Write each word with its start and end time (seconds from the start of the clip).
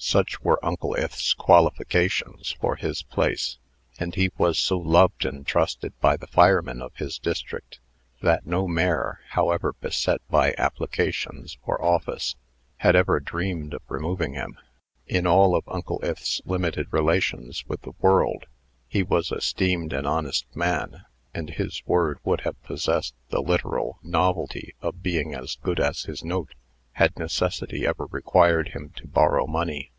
Such 0.00 0.40
were 0.44 0.64
Uncle 0.64 0.94
Ith's 0.94 1.34
qualifications 1.34 2.52
for 2.60 2.76
his 2.76 3.02
place; 3.02 3.58
and 3.98 4.14
he 4.14 4.30
was 4.38 4.56
so 4.56 4.78
loved 4.78 5.24
and 5.24 5.44
trusted 5.44 5.92
by 5.98 6.16
the 6.16 6.28
firemen 6.28 6.80
of 6.80 6.94
his 6.94 7.18
district, 7.18 7.80
that 8.22 8.46
no 8.46 8.68
mayor, 8.68 9.20
however 9.30 9.72
beset 9.80 10.20
by 10.30 10.52
applicants 10.52 11.58
for 11.64 11.82
office, 11.82 12.36
had 12.76 12.94
ever 12.94 13.18
dreamed 13.18 13.74
of 13.74 13.82
removing 13.88 14.34
him. 14.34 14.56
In 15.08 15.26
all 15.26 15.56
of 15.56 15.64
Uncle 15.66 15.98
Ith's 16.04 16.40
limited 16.44 16.86
relations 16.92 17.66
with 17.66 17.80
the 17.82 17.94
world, 17.98 18.46
he 18.86 19.02
was 19.02 19.32
esteemed 19.32 19.92
an 19.92 20.06
honest 20.06 20.46
man; 20.54 21.06
and 21.34 21.50
his 21.50 21.82
word 21.86 22.20
would 22.22 22.42
have 22.42 22.62
possessed 22.62 23.16
the 23.30 23.42
literal 23.42 23.98
novelty 24.04 24.76
of 24.80 25.02
being 25.02 25.34
as 25.34 25.56
good 25.56 25.80
as 25.80 26.04
his 26.04 26.22
note, 26.22 26.54
had 26.92 27.16
necessity 27.16 27.86
ever 27.86 28.06
required 28.06 28.70
him 28.70 28.90
to 28.96 29.06
borrow 29.06 29.46
money. 29.46 29.92